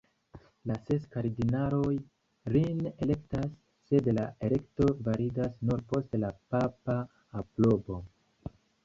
[0.69, 1.91] La ses kardinaloj
[2.55, 3.53] lin elektas,
[3.89, 6.97] sed la elekto validas nur post la papa
[7.43, 8.01] aprobo.